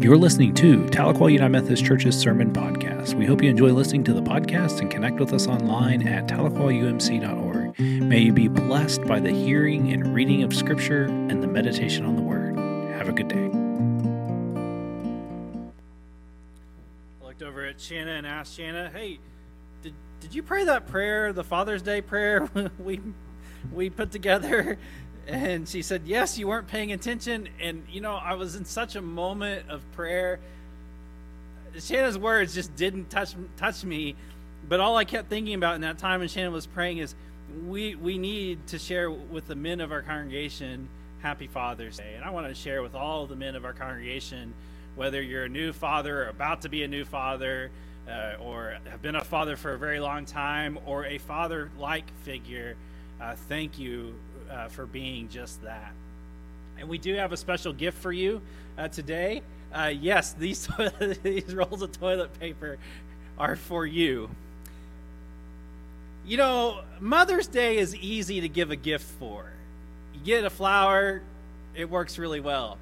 You're 0.00 0.16
listening 0.16 0.54
to 0.54 0.84
Tahlequah 0.86 1.30
United 1.30 1.50
Methodist 1.50 1.84
Church's 1.84 2.16
Sermon 2.18 2.54
Podcast. 2.54 3.12
We 3.12 3.26
hope 3.26 3.42
you 3.42 3.50
enjoy 3.50 3.70
listening 3.70 4.02
to 4.04 4.14
the 4.14 4.22
podcast 4.22 4.80
and 4.80 4.90
connect 4.90 5.20
with 5.20 5.34
us 5.34 5.46
online 5.46 6.08
at 6.08 6.26
tahlequahumc.org. 6.26 7.78
May 7.78 8.20
you 8.20 8.32
be 8.32 8.48
blessed 8.48 9.02
by 9.04 9.20
the 9.20 9.30
hearing 9.30 9.92
and 9.92 10.14
reading 10.14 10.42
of 10.42 10.56
Scripture 10.56 11.04
and 11.04 11.42
the 11.42 11.46
meditation 11.46 12.06
on 12.06 12.16
the 12.16 12.22
Word. 12.22 12.56
Have 12.94 13.10
a 13.10 13.12
good 13.12 13.28
day. 13.28 13.50
I 17.20 17.26
looked 17.26 17.42
over 17.42 17.66
at 17.66 17.78
Shanna 17.78 18.12
and 18.12 18.26
asked 18.26 18.54
Shanna, 18.56 18.88
"Hey, 18.88 19.18
did 19.82 19.92
did 20.20 20.34
you 20.34 20.42
pray 20.42 20.64
that 20.64 20.86
prayer, 20.86 21.34
the 21.34 21.44
Father's 21.44 21.82
Day 21.82 22.00
prayer 22.00 22.48
we 22.78 23.02
we 23.70 23.90
put 23.90 24.10
together?" 24.10 24.78
And 25.26 25.68
she 25.68 25.82
said, 25.82 26.02
Yes, 26.06 26.38
you 26.38 26.48
weren't 26.48 26.66
paying 26.66 26.92
attention. 26.92 27.48
And, 27.60 27.84
you 27.90 28.00
know, 28.00 28.14
I 28.14 28.34
was 28.34 28.56
in 28.56 28.64
such 28.64 28.96
a 28.96 29.02
moment 29.02 29.68
of 29.68 29.82
prayer. 29.92 30.40
Shanna's 31.78 32.18
words 32.18 32.54
just 32.54 32.74
didn't 32.76 33.10
touch, 33.10 33.34
touch 33.56 33.84
me. 33.84 34.16
But 34.68 34.80
all 34.80 34.96
I 34.96 35.04
kept 35.04 35.28
thinking 35.28 35.54
about 35.54 35.76
in 35.76 35.80
that 35.82 35.98
time 35.98 36.20
when 36.20 36.28
Shanna 36.28 36.50
was 36.50 36.66
praying 36.66 36.98
is 36.98 37.14
we, 37.66 37.94
we 37.94 38.18
need 38.18 38.66
to 38.68 38.78
share 38.78 39.10
with 39.10 39.46
the 39.46 39.54
men 39.54 39.80
of 39.80 39.92
our 39.92 40.02
congregation 40.02 40.88
Happy 41.20 41.46
Father's 41.46 41.98
Day. 41.98 42.14
And 42.14 42.24
I 42.24 42.30
want 42.30 42.48
to 42.48 42.54
share 42.54 42.82
with 42.82 42.94
all 42.94 43.26
the 43.26 43.36
men 43.36 43.54
of 43.54 43.64
our 43.64 43.72
congregation, 43.72 44.54
whether 44.96 45.20
you're 45.20 45.44
a 45.44 45.48
new 45.48 45.72
father 45.72 46.24
or 46.24 46.28
about 46.28 46.62
to 46.62 46.68
be 46.68 46.82
a 46.82 46.88
new 46.88 47.04
father, 47.04 47.70
uh, 48.08 48.34
or 48.40 48.76
have 48.88 49.02
been 49.02 49.14
a 49.14 49.24
father 49.24 49.56
for 49.56 49.74
a 49.74 49.78
very 49.78 50.00
long 50.00 50.24
time, 50.24 50.78
or 50.86 51.04
a 51.04 51.18
father 51.18 51.70
like 51.78 52.10
figure, 52.22 52.76
uh, 53.20 53.34
thank 53.48 53.78
you 53.78 54.14
uh, 54.50 54.68
for 54.68 54.86
being 54.86 55.28
just 55.28 55.62
that. 55.62 55.92
And 56.78 56.88
we 56.88 56.98
do 56.98 57.14
have 57.14 57.32
a 57.32 57.36
special 57.36 57.72
gift 57.72 57.98
for 57.98 58.12
you 58.12 58.40
uh, 58.78 58.88
today. 58.88 59.42
Uh, 59.72 59.92
yes, 59.94 60.32
these, 60.32 60.68
these 61.22 61.54
rolls 61.54 61.82
of 61.82 61.92
toilet 61.92 62.38
paper 62.40 62.78
are 63.38 63.56
for 63.56 63.86
you. 63.86 64.30
You 66.24 66.36
know, 66.36 66.82
Mother's 67.00 67.46
Day 67.46 67.78
is 67.78 67.94
easy 67.96 68.40
to 68.42 68.48
give 68.48 68.70
a 68.70 68.76
gift 68.76 69.04
for. 69.18 69.46
You 70.14 70.20
get 70.24 70.44
a 70.44 70.50
flower, 70.50 71.22
it 71.74 71.88
works 71.88 72.18
really 72.18 72.40
well. 72.40 72.78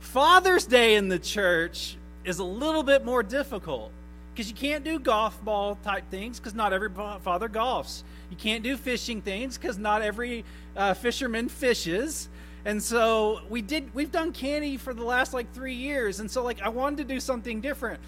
Father's 0.00 0.66
Day 0.66 0.94
in 0.94 1.08
the 1.08 1.18
church 1.18 1.96
is 2.24 2.38
a 2.38 2.44
little 2.44 2.82
bit 2.82 3.04
more 3.04 3.22
difficult 3.22 3.92
because 4.36 4.50
you 4.50 4.54
can't 4.54 4.84
do 4.84 4.98
golf 4.98 5.42
ball 5.42 5.76
type 5.76 6.04
things 6.10 6.38
because 6.38 6.54
not 6.54 6.74
every 6.74 6.90
father 6.90 7.48
golfs. 7.48 8.02
You 8.28 8.36
can't 8.36 8.62
do 8.62 8.76
fishing 8.76 9.22
things 9.22 9.56
because 9.56 9.78
not 9.78 10.02
every 10.02 10.44
uh, 10.76 10.92
fisherman 10.92 11.48
fishes. 11.48 12.28
And 12.66 12.82
so 12.82 13.40
we 13.48 13.62
did. 13.62 13.94
We've 13.94 14.12
done 14.12 14.32
candy 14.32 14.76
for 14.76 14.92
the 14.92 15.04
last 15.04 15.32
like 15.32 15.54
three 15.54 15.74
years, 15.74 16.20
and 16.20 16.30
so 16.30 16.44
like 16.44 16.60
I 16.60 16.68
wanted 16.68 16.98
to 16.98 17.14
do 17.14 17.18
something 17.18 17.62
different, 17.62 18.00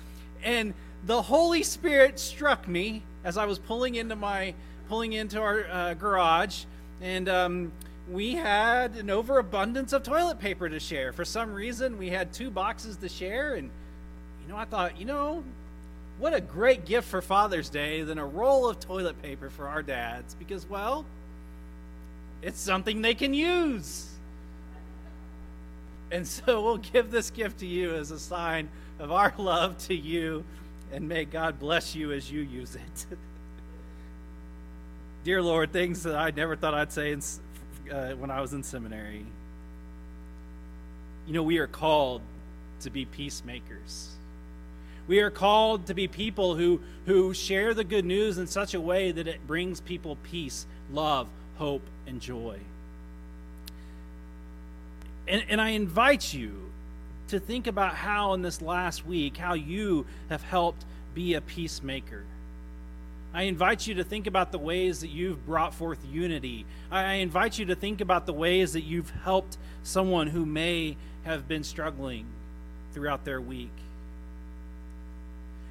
and 0.42 0.74
the 1.06 1.22
Holy 1.22 1.62
Spirit 1.62 2.18
struck 2.18 2.68
me 2.68 3.04
as 3.24 3.38
I 3.38 3.46
was 3.46 3.58
pulling 3.58 3.94
into 3.94 4.16
my 4.16 4.54
pulling 4.88 5.12
into 5.12 5.40
our 5.40 5.64
uh, 5.70 5.94
garage, 5.94 6.64
and 7.00 7.28
um, 7.28 7.72
we 8.10 8.34
had 8.34 8.96
an 8.96 9.10
overabundance 9.10 9.92
of 9.92 10.02
toilet 10.02 10.40
paper 10.40 10.68
to 10.68 10.80
share. 10.80 11.12
For 11.12 11.24
some 11.24 11.54
reason, 11.54 11.96
we 11.96 12.10
had 12.10 12.32
two 12.32 12.50
boxes 12.50 12.96
to 12.96 13.08
share, 13.08 13.54
and 13.54 13.70
you 14.42 14.48
know, 14.48 14.56
I 14.56 14.64
thought, 14.64 14.98
you 14.98 15.04
know, 15.04 15.44
what 16.18 16.34
a 16.34 16.40
great 16.40 16.84
gift 16.84 17.08
for 17.08 17.22
Father's 17.22 17.68
Day 17.68 18.02
than 18.02 18.18
a 18.18 18.26
roll 18.26 18.68
of 18.68 18.80
toilet 18.80 19.20
paper 19.22 19.50
for 19.50 19.68
our 19.68 19.82
dads 19.82 20.34
because, 20.34 20.68
well, 20.68 21.04
it's 22.42 22.60
something 22.60 23.02
they 23.02 23.14
can 23.14 23.34
use. 23.34 24.08
And 26.10 26.26
so 26.26 26.62
we'll 26.62 26.78
give 26.78 27.10
this 27.10 27.30
gift 27.30 27.60
to 27.60 27.66
you 27.66 27.94
as 27.94 28.10
a 28.10 28.18
sign 28.18 28.68
of 28.98 29.12
our 29.12 29.32
love 29.38 29.78
to 29.86 29.94
you, 29.94 30.44
and 30.92 31.08
may 31.08 31.24
God 31.24 31.60
bless 31.60 31.94
you 31.94 32.12
as 32.12 32.30
you 32.30 32.40
use 32.40 32.74
it. 32.74 33.06
Dear 35.24 35.42
Lord, 35.42 35.72
things 35.72 36.02
that 36.04 36.16
I 36.16 36.30
never 36.30 36.56
thought 36.56 36.74
I'd 36.74 36.92
say 36.92 37.12
in, 37.12 37.22
uh, 37.92 38.12
when 38.12 38.30
I 38.30 38.40
was 38.40 38.54
in 38.54 38.62
seminary. 38.62 39.24
You 41.26 41.34
know, 41.34 41.42
we 41.42 41.58
are 41.58 41.66
called 41.66 42.22
to 42.80 42.90
be 42.90 43.04
peacemakers. 43.04 44.17
We 45.08 45.20
are 45.20 45.30
called 45.30 45.86
to 45.86 45.94
be 45.94 46.06
people 46.06 46.54
who, 46.54 46.80
who 47.06 47.32
share 47.32 47.72
the 47.72 47.82
good 47.82 48.04
news 48.04 48.36
in 48.36 48.46
such 48.46 48.74
a 48.74 48.80
way 48.80 49.10
that 49.10 49.26
it 49.26 49.46
brings 49.46 49.80
people 49.80 50.18
peace, 50.22 50.66
love, 50.92 51.26
hope, 51.56 51.82
and 52.06 52.20
joy. 52.20 52.58
And, 55.26 55.44
and 55.48 55.60
I 55.60 55.70
invite 55.70 56.32
you 56.34 56.70
to 57.28 57.40
think 57.40 57.66
about 57.66 57.94
how, 57.94 58.34
in 58.34 58.42
this 58.42 58.60
last 58.60 59.06
week, 59.06 59.38
how 59.38 59.54
you 59.54 60.06
have 60.28 60.42
helped 60.42 60.84
be 61.14 61.34
a 61.34 61.40
peacemaker. 61.40 62.22
I 63.32 63.42
invite 63.42 63.86
you 63.86 63.94
to 63.94 64.04
think 64.04 64.26
about 64.26 64.52
the 64.52 64.58
ways 64.58 65.00
that 65.00 65.08
you've 65.08 65.44
brought 65.46 65.74
forth 65.74 65.98
unity. 66.10 66.66
I 66.90 67.14
invite 67.14 67.58
you 67.58 67.66
to 67.66 67.74
think 67.74 68.00
about 68.00 68.26
the 68.26 68.32
ways 68.32 68.74
that 68.74 68.84
you've 68.84 69.10
helped 69.10 69.56
someone 69.84 70.28
who 70.28 70.44
may 70.44 70.96
have 71.24 71.48
been 71.48 71.64
struggling 71.64 72.26
throughout 72.92 73.24
their 73.24 73.40
week. 73.40 73.70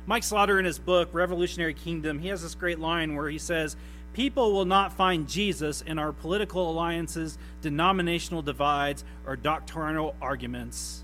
Mike 0.08 0.24
Slaughter, 0.24 0.58
in 0.58 0.64
his 0.64 0.80
book, 0.80 1.10
Revolutionary 1.12 1.74
Kingdom, 1.74 2.20
he 2.20 2.30
has 2.30 2.42
this 2.42 2.56
great 2.56 2.80
line 2.80 3.18
where 3.18 3.30
he 3.30 3.38
says, 3.38 3.76
People 4.14 4.54
will 4.54 4.66
not 4.66 4.94
find 4.94 5.28
Jesus 5.28 5.82
in 5.82 6.00
our 6.00 6.14
political 6.14 6.72
alliances, 6.72 7.38
denominational 7.62 8.42
divides, 8.42 9.04
or 9.28 9.36
doctrinal 9.36 10.16
arguments. 10.22 11.04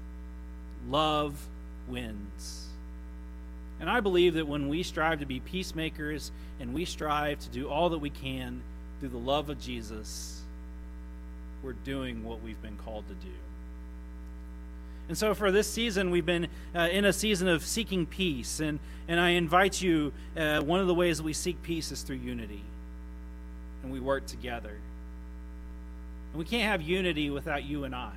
Love 0.90 1.48
wins. 1.90 2.68
And 3.82 3.90
I 3.90 4.00
believe 4.00 4.36
that 4.36 4.48
when 4.48 4.70
we 4.70 4.84
strive 4.84 5.20
to 5.20 5.26
be 5.26 5.42
peacemakers 5.42 6.32
and 6.62 6.74
we 6.74 6.86
strive 6.86 7.40
to 7.42 7.50
do 7.50 7.70
all 7.70 7.90
that 7.90 8.00
we 8.00 8.10
can 8.10 8.62
through 9.00 9.10
the 9.10 9.18
love 9.18 9.50
of 9.50 9.60
Jesus, 9.60 10.42
we're 11.62 11.74
doing 11.74 12.24
what 12.24 12.42
we've 12.42 12.62
been 12.62 12.78
called 12.78 13.04
to 13.10 13.16
do. 13.16 13.34
And 15.10 15.18
so 15.18 15.34
for 15.34 15.52
this 15.52 15.68
season, 15.70 16.12
we've 16.12 16.26
been 16.26 16.48
uh, 16.76 16.90
in 16.92 17.06
a 17.06 17.14
season 17.14 17.48
of 17.48 17.64
seeking 17.64 18.06
peace. 18.06 18.60
And, 18.60 18.80
and 19.08 19.20
I 19.20 19.32
invite 19.32 19.82
you, 19.82 20.14
uh, 20.38 20.62
one 20.62 20.80
of 20.80 20.88
the 20.88 20.94
ways 20.94 21.18
that 21.18 21.24
we 21.24 21.34
seek 21.34 21.62
peace 21.62 21.92
is 21.92 22.02
through 22.02 22.18
unity. 22.18 22.62
And 23.84 23.92
we 23.92 24.00
work 24.00 24.26
together. 24.26 24.78
And 26.32 26.40
we 26.40 26.46
can't 26.46 26.64
have 26.64 26.82
unity 26.82 27.30
without 27.30 27.64
you 27.64 27.84
and 27.84 27.94
I. 27.94 28.12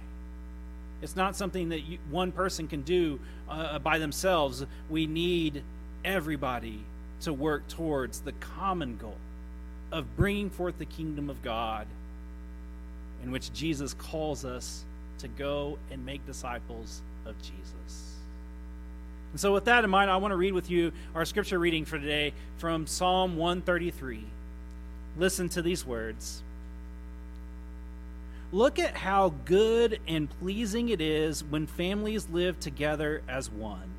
It's 1.02 1.16
not 1.16 1.36
something 1.36 1.70
that 1.70 1.80
you, 1.80 1.98
one 2.10 2.32
person 2.32 2.69
can 2.69 2.82
do 2.82 3.20
uh, 3.48 3.78
by 3.80 3.98
themselves. 3.98 4.64
We 4.88 5.06
need 5.06 5.62
everybody 6.04 6.80
to 7.22 7.32
work 7.32 7.66
towards 7.68 8.20
the 8.20 8.32
common 8.32 8.97
goal 8.97 9.16
of 9.92 10.16
bringing 10.16 10.50
forth 10.50 10.78
the 10.78 10.84
kingdom 10.84 11.28
of 11.30 11.42
God, 11.42 11.86
in 13.22 13.30
which 13.30 13.53
Jesus 13.53 13.94
calls 13.94 14.44
us 14.44 14.84
to 15.19 15.28
go 15.28 15.78
and 15.91 16.04
make 16.04 16.25
disciples 16.27 17.03
of 17.25 17.37
Jesus. 17.38 18.15
And 19.32 19.41
so, 19.41 19.53
with 19.53 19.66
that 19.66 19.84
in 19.84 19.91
mind, 19.91 20.10
I 20.10 20.16
want 20.16 20.32
to 20.32 20.37
read 20.37 20.53
with 20.53 20.71
you 20.71 20.93
our 21.15 21.25
scripture 21.25 21.59
reading 21.59 21.84
for 21.84 21.99
today 21.99 22.32
from 22.59 22.87
Psalm 22.87 23.37
133. 23.37 24.25
Listen 25.19 25.49
to 25.50 25.62
these 25.62 25.84
words. 25.84 26.43
Look 28.53 28.78
at 28.78 28.97
how 28.97 29.34
good 29.44 30.00
and 30.06 30.31
pleasing 30.41 30.88
it 30.88 31.00
is 31.00 31.43
when 31.43 31.66
families 31.66 32.28
live 32.31 32.60
together 32.60 33.22
as 33.28 33.50
one. 33.50 33.91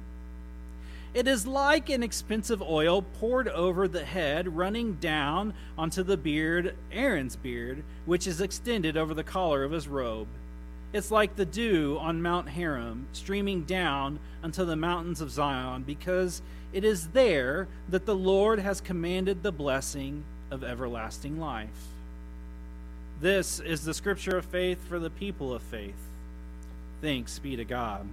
It 1.14 1.28
is 1.28 1.48
like 1.48 1.90
an 1.90 2.04
expensive 2.04 2.62
oil 2.62 3.02
poured 3.02 3.48
over 3.48 3.88
the 3.88 4.06
head, 4.06 4.56
running 4.56 4.96
down 4.96 5.54
onto 5.78 6.04
the 6.04 6.18
beard, 6.18 6.76
Aaron's 6.92 7.36
beard, 7.36 7.84
which 8.06 8.28
is 8.28 8.40
extended 8.40 8.96
over 8.96 9.14
the 9.14 9.24
collar 9.24 9.64
of 9.64 9.72
his 9.72 9.88
robe. 9.88 10.28
It's 10.98 11.12
like 11.12 11.36
the 11.36 11.46
dew 11.46 12.00
on 12.02 12.24
Mount 12.24 12.50
Hermon 12.50 13.06
streaming 13.14 13.66
down 13.66 14.18
unto 14.42 14.66
the 14.66 14.76
mountains 14.76 15.22
of 15.22 15.30
Zion, 15.30 15.84
because 15.84 16.42
it 16.74 16.84
is 16.84 17.10
there 17.10 17.68
that 17.88 18.08
the 18.08 18.16
Lord 18.16 18.58
has 18.58 18.82
commanded 18.82 19.44
the 19.44 19.52
blessing 19.52 20.24
of 20.50 20.64
everlasting 20.64 21.40
life. 21.40 21.70
This 23.22 23.60
is 23.60 23.86
the 23.86 23.94
scripture 23.94 24.38
of 24.38 24.46
faith 24.46 24.80
for 24.90 24.98
the 24.98 25.12
people 25.12 25.54
of 25.54 25.62
faith. 25.62 25.94
Thanks 27.00 27.38
be 27.38 27.56
to 27.58 27.64
God. 27.64 28.08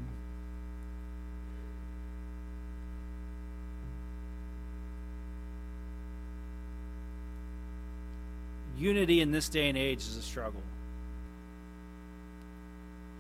Unity 8.77 9.23
in 9.23 9.33
this 9.33 9.49
day 9.49 9.71
and 9.71 9.79
age 9.79 10.01
is 10.01 10.19
a 10.19 10.23
struggle. 10.23 10.61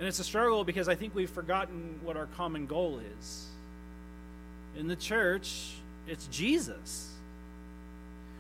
And 0.04 0.10
it's 0.10 0.18
a 0.18 0.24
struggle 0.24 0.64
because 0.64 0.86
I 0.86 0.96
think 0.96 1.14
we've 1.14 1.30
forgotten 1.30 1.98
what 2.02 2.18
our 2.18 2.26
common 2.36 2.66
goal 2.66 3.00
is. 3.18 3.46
In 4.76 4.86
the 4.86 4.96
church, 4.96 5.70
it's 6.06 6.26
Jesus. 6.26 7.10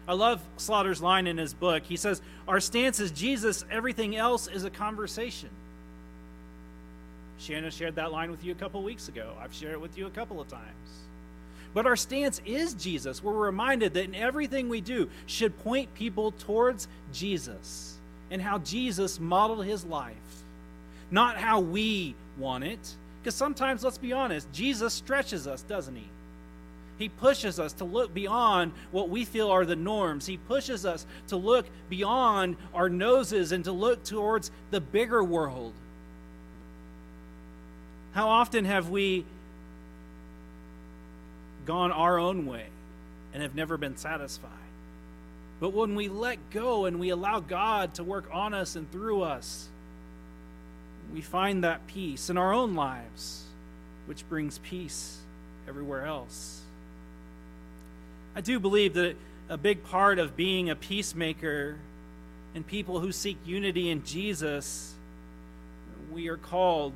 I 0.06 0.12
love 0.12 0.42
Slaughter's 0.58 1.00
line 1.00 1.26
in 1.26 1.38
his 1.38 1.54
book. 1.54 1.84
He 1.84 1.96
says, 1.96 2.20
Our 2.46 2.60
stance 2.60 3.00
is 3.00 3.12
Jesus, 3.12 3.64
everything 3.70 4.14
else 4.14 4.46
is 4.46 4.64
a 4.64 4.68
conversation. 4.68 5.48
Shanna 7.38 7.70
shared 7.70 7.94
that 7.94 8.12
line 8.12 8.30
with 8.30 8.44
you 8.44 8.52
a 8.52 8.56
couple 8.56 8.82
weeks 8.82 9.08
ago. 9.08 9.32
I've 9.40 9.54
shared 9.54 9.72
it 9.72 9.80
with 9.80 9.96
you 9.96 10.06
a 10.06 10.10
couple 10.10 10.42
of 10.42 10.48
times. 10.48 10.90
But 11.72 11.86
our 11.86 11.96
stance 11.96 12.42
is 12.44 12.74
Jesus. 12.74 13.24
We're 13.24 13.32
reminded 13.32 13.94
that 13.94 14.04
in 14.04 14.14
everything 14.14 14.68
we 14.68 14.82
do 14.82 15.08
should 15.24 15.58
point 15.64 15.94
people 15.94 16.32
towards 16.32 16.88
Jesus 17.14 17.96
and 18.30 18.42
how 18.42 18.58
Jesus 18.58 19.18
modeled 19.18 19.64
his 19.64 19.86
life, 19.86 20.43
not 21.14 21.36
how 21.36 21.60
we 21.60 22.14
want 22.36 22.64
it. 22.64 22.96
Because 23.22 23.36
sometimes, 23.36 23.84
let's 23.84 23.98
be 23.98 24.12
honest, 24.12 24.52
Jesus 24.52 24.92
stretches 24.92 25.46
us, 25.46 25.62
doesn't 25.62 25.94
he? 25.94 26.08
He 26.98 27.08
pushes 27.08 27.58
us 27.58 27.72
to 27.74 27.84
look 27.84 28.12
beyond 28.12 28.72
what 28.90 29.08
we 29.08 29.24
feel 29.24 29.48
are 29.48 29.64
the 29.64 29.76
norms. 29.76 30.26
He 30.26 30.36
pushes 30.36 30.84
us 30.84 31.06
to 31.28 31.36
look 31.36 31.66
beyond 31.88 32.56
our 32.74 32.88
noses 32.88 33.52
and 33.52 33.64
to 33.64 33.72
look 33.72 34.04
towards 34.04 34.50
the 34.70 34.80
bigger 34.80 35.22
world. 35.22 35.72
How 38.12 38.28
often 38.28 38.64
have 38.64 38.90
we 38.90 39.24
gone 41.64 41.92
our 41.92 42.18
own 42.18 42.44
way 42.44 42.66
and 43.32 43.42
have 43.42 43.54
never 43.54 43.76
been 43.76 43.96
satisfied? 43.96 44.50
But 45.60 45.72
when 45.72 45.94
we 45.94 46.08
let 46.08 46.38
go 46.50 46.84
and 46.84 47.00
we 47.00 47.10
allow 47.10 47.40
God 47.40 47.94
to 47.94 48.04
work 48.04 48.26
on 48.32 48.52
us 48.52 48.76
and 48.76 48.90
through 48.92 49.22
us, 49.22 49.68
we 51.12 51.20
find 51.20 51.64
that 51.64 51.86
peace 51.86 52.30
in 52.30 52.36
our 52.36 52.52
own 52.52 52.74
lives, 52.74 53.44
which 54.06 54.28
brings 54.28 54.58
peace 54.58 55.18
everywhere 55.68 56.04
else. 56.04 56.60
I 58.36 58.40
do 58.40 58.58
believe 58.58 58.94
that 58.94 59.16
a 59.48 59.56
big 59.56 59.84
part 59.84 60.18
of 60.18 60.36
being 60.36 60.70
a 60.70 60.76
peacemaker 60.76 61.76
and 62.54 62.66
people 62.66 63.00
who 63.00 63.12
seek 63.12 63.36
unity 63.44 63.90
in 63.90 64.04
Jesus, 64.04 64.94
we 66.12 66.28
are 66.28 66.36
called 66.36 66.92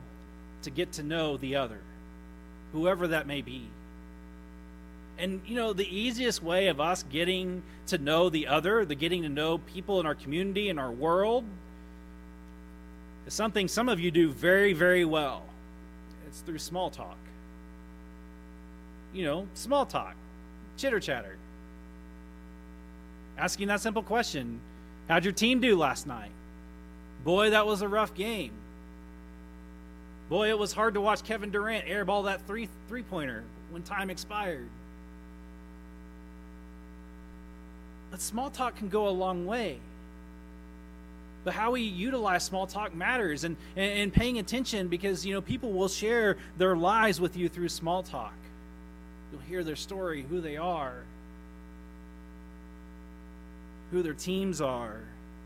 to 0.62 0.70
get 0.70 0.92
to 0.92 1.02
know 1.02 1.36
the 1.36 1.56
other, 1.56 1.80
whoever 2.72 3.08
that 3.08 3.26
may 3.26 3.42
be. 3.42 3.68
And, 5.18 5.40
you 5.46 5.56
know, 5.56 5.72
the 5.72 5.86
easiest 5.86 6.42
way 6.42 6.68
of 6.68 6.80
us 6.80 7.02
getting 7.04 7.62
to 7.88 7.98
know 7.98 8.28
the 8.28 8.46
other, 8.46 8.84
the 8.84 8.94
getting 8.94 9.22
to 9.22 9.28
know 9.28 9.58
people 9.58 9.98
in 10.00 10.06
our 10.06 10.14
community, 10.14 10.68
in 10.68 10.78
our 10.78 10.92
world, 10.92 11.44
is 13.28 13.34
something 13.34 13.68
some 13.68 13.90
of 13.90 14.00
you 14.00 14.10
do 14.10 14.30
very, 14.30 14.72
very 14.72 15.04
well. 15.04 15.42
It's 16.26 16.40
through 16.40 16.58
small 16.58 16.90
talk. 16.90 17.18
You 19.12 19.24
know, 19.24 19.46
small 19.52 19.84
talk, 19.84 20.14
chitter 20.78 20.98
chatter. 20.98 21.36
Asking 23.36 23.68
that 23.68 23.80
simple 23.80 24.02
question 24.02 24.60
How'd 25.08 25.24
your 25.24 25.32
team 25.32 25.60
do 25.60 25.76
last 25.76 26.06
night? 26.06 26.30
Boy, 27.24 27.50
that 27.50 27.66
was 27.66 27.82
a 27.82 27.88
rough 27.88 28.14
game. 28.14 28.52
Boy, 30.28 30.48
it 30.48 30.58
was 30.58 30.72
hard 30.72 30.94
to 30.94 31.00
watch 31.00 31.22
Kevin 31.22 31.50
Durant 31.50 31.86
airball 31.86 32.24
that 32.24 32.46
three 32.46 32.68
three 32.88 33.02
pointer 33.02 33.44
when 33.70 33.82
time 33.82 34.08
expired. 34.08 34.68
But 38.10 38.22
small 38.22 38.48
talk 38.48 38.76
can 38.76 38.88
go 38.88 39.06
a 39.06 39.10
long 39.10 39.44
way. 39.44 39.80
But 41.48 41.54
how 41.54 41.70
we 41.70 41.80
utilize 41.80 42.44
small 42.44 42.66
talk 42.66 42.94
matters 42.94 43.42
and, 43.44 43.56
and, 43.74 44.12
paying 44.12 44.38
attention 44.38 44.88
because 44.88 45.24
you 45.24 45.32
know 45.32 45.40
people 45.40 45.72
will 45.72 45.88
share 45.88 46.36
their 46.58 46.76
lives 46.76 47.22
with 47.22 47.38
you 47.38 47.48
through 47.48 47.70
small 47.70 48.02
talk. 48.02 48.34
You'll 49.32 49.40
hear 49.40 49.64
their 49.64 49.74
story, 49.74 50.26
who 50.28 50.42
they 50.42 50.58
are, 50.58 51.04
who 53.90 54.02
their 54.02 54.12
teams 54.12 54.60
are, 54.60 55.00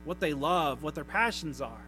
what 0.04 0.18
they 0.18 0.34
love, 0.34 0.82
what 0.82 0.96
their 0.96 1.04
passions 1.04 1.60
are. 1.60 1.86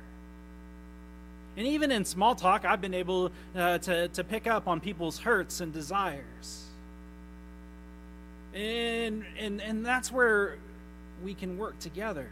And 1.56 1.66
even 1.66 1.90
in 1.90 2.04
small 2.04 2.36
talk, 2.36 2.64
I've 2.64 2.80
been 2.80 2.94
able 2.94 3.32
uh, 3.56 3.78
to, 3.78 4.06
to 4.06 4.22
pick 4.22 4.46
up 4.46 4.68
on 4.68 4.80
people's 4.80 5.18
hurts 5.18 5.60
and 5.60 5.72
desires. 5.72 6.66
And, 8.54 9.24
and, 9.40 9.60
and 9.60 9.84
that's 9.84 10.12
where 10.12 10.58
we 11.24 11.34
can 11.34 11.58
work 11.58 11.80
together. 11.80 12.28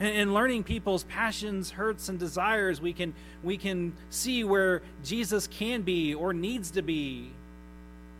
And 0.00 0.16
in 0.16 0.34
learning 0.34 0.64
people's 0.64 1.04
passions, 1.04 1.70
hurts, 1.70 2.08
and 2.08 2.18
desires, 2.18 2.80
we 2.80 2.94
can, 2.94 3.12
we 3.44 3.58
can 3.58 3.92
see 4.08 4.44
where 4.44 4.80
Jesus 5.04 5.46
can 5.46 5.82
be 5.82 6.14
or 6.14 6.32
needs 6.32 6.70
to 6.72 6.82
be 6.82 7.30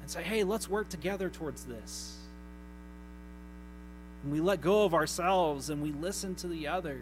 and 0.02 0.10
say, 0.10 0.22
hey, 0.22 0.44
let's 0.44 0.68
work 0.68 0.90
together 0.90 1.30
towards 1.30 1.64
this. 1.64 2.18
And 4.22 4.32
we 4.32 4.40
let 4.40 4.60
go 4.60 4.84
of 4.84 4.92
ourselves 4.92 5.70
and 5.70 5.82
we 5.82 5.92
listen 5.92 6.34
to 6.36 6.48
the 6.48 6.68
other. 6.68 7.00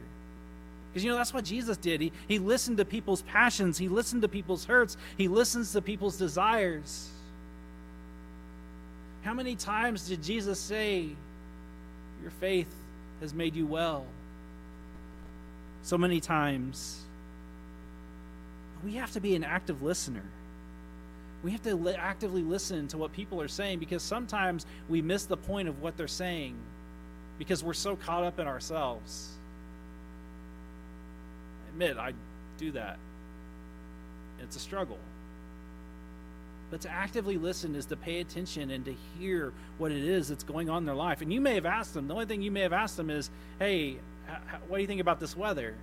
Because, 0.92 1.02
you 1.04 1.10
know, 1.10 1.16
that's 1.16 1.34
what 1.34 1.44
Jesus 1.44 1.76
did. 1.76 2.00
He, 2.00 2.12
he 2.28 2.38
listened 2.38 2.76
to 2.78 2.84
people's 2.84 3.22
passions, 3.22 3.78
he 3.78 3.88
listened 3.88 4.22
to 4.22 4.28
people's 4.28 4.64
hurts, 4.64 4.96
he 5.16 5.26
listens 5.26 5.72
to 5.72 5.82
people's 5.82 6.16
desires. 6.16 7.08
How 9.24 9.34
many 9.34 9.56
times 9.56 10.08
did 10.08 10.22
Jesus 10.22 10.60
say, 10.60 11.08
Your 12.22 12.30
faith 12.40 12.72
has 13.20 13.34
made 13.34 13.56
you 13.56 13.66
well? 13.66 14.06
So 15.82 15.96
many 15.98 16.20
times. 16.20 17.00
We 18.84 18.94
have 18.94 19.12
to 19.12 19.20
be 19.20 19.34
an 19.34 19.44
active 19.44 19.82
listener. 19.82 20.22
We 21.42 21.52
have 21.52 21.62
to 21.62 21.74
li- 21.74 21.94
actively 21.94 22.42
listen 22.42 22.88
to 22.88 22.98
what 22.98 23.12
people 23.12 23.40
are 23.40 23.48
saying 23.48 23.78
because 23.78 24.02
sometimes 24.02 24.66
we 24.88 25.02
miss 25.02 25.24
the 25.24 25.36
point 25.36 25.68
of 25.68 25.80
what 25.80 25.96
they're 25.96 26.08
saying 26.08 26.56
because 27.38 27.62
we're 27.62 27.74
so 27.74 27.96
caught 27.96 28.24
up 28.24 28.38
in 28.38 28.46
ourselves. 28.46 29.30
I 31.66 31.70
admit, 31.70 31.96
I 31.96 32.12
do 32.58 32.72
that. 32.72 32.98
It's 34.42 34.56
a 34.56 34.60
struggle. 34.60 34.98
But 36.70 36.82
to 36.82 36.90
actively 36.90 37.38
listen 37.38 37.74
is 37.74 37.86
to 37.86 37.96
pay 37.96 38.20
attention 38.20 38.70
and 38.70 38.84
to 38.84 38.94
hear 39.18 39.52
what 39.78 39.90
it 39.90 40.04
is 40.04 40.28
that's 40.28 40.44
going 40.44 40.68
on 40.68 40.78
in 40.78 40.86
their 40.86 40.94
life. 40.94 41.22
And 41.22 41.32
you 41.32 41.40
may 41.40 41.54
have 41.54 41.66
asked 41.66 41.94
them, 41.94 42.08
the 42.08 42.14
only 42.14 42.26
thing 42.26 42.42
you 42.42 42.50
may 42.50 42.60
have 42.60 42.74
asked 42.74 42.96
them 42.96 43.10
is, 43.10 43.30
hey, 43.58 43.96
what 44.68 44.76
do 44.76 44.80
you 44.82 44.86
think 44.86 45.00
about 45.00 45.20
this 45.20 45.36
weather? 45.36 45.74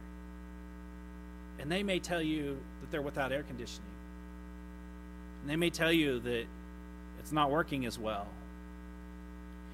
And 1.60 1.72
they 1.72 1.84
may 1.84 2.00
tell 2.00 2.22
you 2.22 2.58
that 2.82 2.92
they're 2.92 3.02
without 3.02 3.32
air 3.32 3.44
conditioning. 3.44 3.90
And 5.42 5.50
they 5.50 5.56
may 5.56 5.70
tell 5.70 5.92
you 5.92 6.20
that 6.20 6.46
it's 7.20 7.32
not 7.32 7.50
working 7.50 7.86
as 7.86 7.98
well. 7.98 8.28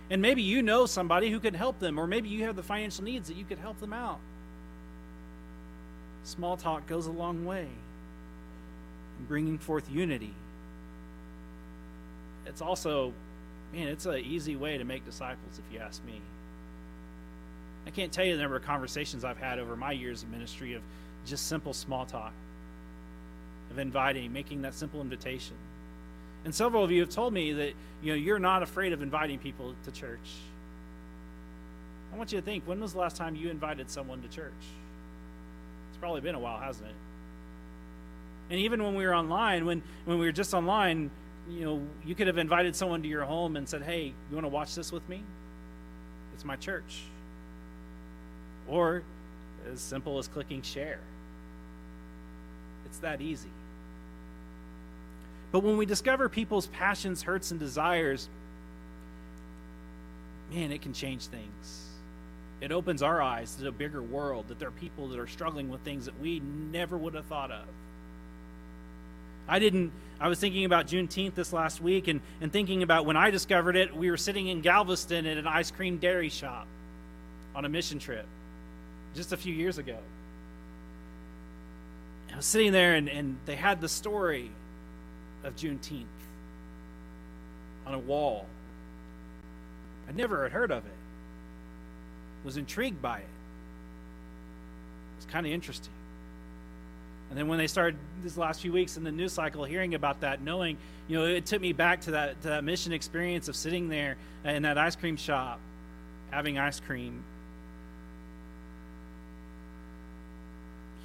And 0.10 0.22
maybe 0.22 0.42
you 0.42 0.62
know 0.62 0.86
somebody 0.86 1.30
who 1.30 1.40
could 1.40 1.56
help 1.56 1.80
them, 1.80 1.98
or 1.98 2.06
maybe 2.06 2.30
you 2.30 2.44
have 2.44 2.56
the 2.56 2.64
financial 2.64 3.04
needs 3.04 3.30
that 3.30 3.38
you 3.38 3.46
could 3.46 3.60
help 3.60 3.80
them 3.80 3.94
out. 3.94 4.20
Small 6.24 6.58
talk 6.58 6.86
goes 6.88 7.08
a 7.08 7.12
long 7.12 7.46
way 7.46 7.68
in 9.20 9.26
bringing 9.28 9.58
forth 9.58 9.90
unity. 9.90 10.34
It's 12.46 12.62
also, 12.62 13.14
man, 13.74 13.88
it's 13.88 14.06
an 14.06 14.18
easy 14.18 14.56
way 14.56 14.78
to 14.78 14.84
make 14.84 15.06
disciples, 15.06 15.58
if 15.58 15.74
you 15.74 15.80
ask 15.80 16.04
me. 16.06 16.20
I 17.86 17.90
can't 17.90 18.12
tell 18.12 18.26
you 18.26 18.36
the 18.36 18.42
number 18.42 18.58
of 18.58 18.64
conversations 18.64 19.24
I've 19.24 19.38
had 19.38 19.60
over 19.60 19.76
my 19.76 19.92
years 19.92 20.24
of 20.24 20.30
ministry 20.30 20.74
of 20.74 20.82
just 21.26 21.48
simple 21.48 21.74
small 21.74 22.06
talk, 22.06 22.34
of 23.70 23.80
inviting, 23.80 24.32
making 24.32 24.62
that 24.64 24.74
simple 24.74 25.02
invitation. 25.02 25.56
And 26.46 26.54
several 26.54 26.84
of 26.84 26.92
you 26.92 27.02
have 27.02 27.10
told 27.10 27.34
me 27.34 27.54
that 27.54 27.74
you 28.02 28.12
know 28.12 28.16
you're 28.16 28.40
not 28.40 28.64
afraid 28.64 28.94
of 28.94 29.02
inviting 29.02 29.40
people 29.40 29.76
to 29.86 29.92
church. 29.92 30.20
I 32.14 32.18
want 32.18 32.32
you 32.32 32.40
to 32.40 32.46
think, 32.46 32.68
when 32.68 32.80
was 32.82 32.94
the 32.94 33.00
last 33.00 33.16
time 33.16 33.36
you 33.36 33.50
invited 33.50 33.90
someone 33.90 34.22
to 34.22 34.28
church? 34.28 34.52
It's 35.90 35.98
probably 36.00 36.22
been 36.22 36.36
a 36.36 36.40
while, 36.40 36.60
hasn't 36.60 36.88
it? 36.88 36.96
And 38.50 38.60
even 38.60 38.84
when 38.84 38.96
we 38.96 39.06
were 39.06 39.16
online, 39.16 39.66
when, 39.66 39.82
when 40.04 40.20
we 40.20 40.26
were 40.26 40.32
just 40.34 40.54
online, 40.54 41.10
you 41.50 41.64
know, 41.64 41.82
you 42.06 42.16
could 42.16 42.28
have 42.28 42.38
invited 42.38 42.76
someone 42.76 43.02
to 43.02 43.08
your 43.08 43.24
home 43.24 43.56
and 43.56 43.68
said, 43.68 43.82
Hey, 43.82 44.08
you 44.08 44.36
want 44.36 44.44
to 44.44 44.50
watch 44.50 44.76
this 44.76 44.92
with 44.92 45.08
me? 45.08 45.24
It's 46.34 46.44
my 46.44 46.58
church. 46.58 47.02
Or 48.72 49.04
as 49.72 49.82
simple 49.82 50.18
as 50.18 50.28
clicking 50.28 50.62
share. 50.62 51.00
It's 52.86 53.00
that 53.00 53.22
easy. 53.22 53.50
But 55.52 55.60
when 55.64 55.76
we 55.76 55.86
discover 55.86 56.30
people's 56.30 56.68
passions, 56.68 57.22
hurts, 57.22 57.52
and 57.52 57.60
desires, 57.60 58.30
man, 60.54 60.72
it 60.72 60.82
can 60.82 60.94
change 60.94 61.26
things. 61.26 61.90
It 62.62 62.72
opens 62.72 63.04
our 63.04 63.22
eyes 63.22 63.56
to 63.56 63.68
a 63.68 63.72
bigger 63.72 64.02
world, 64.02 64.48
that 64.48 64.60
there 64.60 64.70
are 64.70 64.72
people 64.72 65.10
that 65.10 65.20
are 65.20 65.28
struggling 65.28 65.70
with 65.70 65.82
things 65.82 66.06
that 66.06 66.20
we 66.22 66.40
never 66.40 66.98
would 66.98 67.16
have 67.16 67.26
thought 67.26 67.52
of. 67.52 67.66
I 69.48 69.60
didn't, 69.60 69.92
I 70.20 70.30
was 70.30 70.40
thinking 70.40 70.64
about 70.64 70.88
Juneteenth 70.88 71.36
this 71.36 71.52
last 71.52 71.82
week 71.82 72.08
and, 72.08 72.22
and 72.40 72.54
thinking 72.54 72.84
about 72.84 73.06
when 73.06 73.18
I 73.18 73.32
discovered 73.32 73.76
it, 73.76 73.94
we 73.94 74.10
were 74.10 74.18
sitting 74.18 74.48
in 74.48 74.62
Galveston 74.62 75.26
at 75.26 75.38
an 75.38 75.48
ice 75.48 75.72
cream 75.72 75.98
dairy 75.98 76.30
shop 76.30 76.68
on 77.54 77.66
a 77.66 77.70
mission 77.70 78.00
trip 78.00 78.26
just 79.16 79.34
a 79.34 79.38
few 79.38 79.54
years 79.54 79.78
ago. 79.78 79.98
I 82.32 82.38
was 82.38 82.46
sitting 82.46 82.72
there 82.72 82.96
and, 82.96 83.10
and 83.10 83.38
they 83.46 83.56
had 83.56 83.82
the 83.82 83.90
story 83.90 84.52
of 85.44 85.56
Juneteenth 85.56 86.06
on 87.86 87.94
a 87.94 88.00
wall. 88.00 88.46
I 90.08 90.14
never 90.14 90.44
had 90.44 90.52
heard 90.52 90.72
of 90.72 90.86
it. 90.86 90.92
Was 92.44 92.58
intrigued 92.58 93.02
by 93.02 93.20
it. 93.20 93.28
It's 95.18 95.32
kind 95.32 95.46
of 95.46 95.52
interesting. 95.52 95.94
And 97.30 97.38
then 97.38 97.48
when 97.48 97.60
they 97.60 97.68
started 97.68 97.98
these 98.24 98.38
last 98.38 98.62
few 98.62 98.74
weeks 98.74 98.98
in 98.98 99.04
the 99.04 99.12
news 99.12 99.32
cycle 99.32 99.64
hearing 99.64 99.94
about 99.94 100.22
that, 100.22 100.42
knowing, 100.42 100.78
you 101.08 101.18
know, 101.18 101.26
it 101.26 101.46
took 101.46 101.62
me 101.62 101.72
back 101.72 102.02
to 102.02 102.12
that 102.12 102.42
to 102.42 102.50
that 102.50 102.64
mission 102.64 102.92
experience 102.92 103.48
of 103.48 103.56
sitting 103.56 103.88
there 103.88 104.18
in 104.44 104.64
that 104.64 104.78
ice 104.78 104.96
cream 104.96 105.16
shop, 105.16 105.60
having 106.32 106.58
ice 106.58 106.80
cream, 106.80 107.24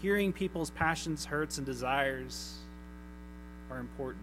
hearing 0.07 0.33
people's 0.33 0.71
passions, 0.71 1.25
hurts, 1.25 1.59
and 1.59 1.67
desires 1.67 2.59
are 3.69 3.81
important. 3.81 4.23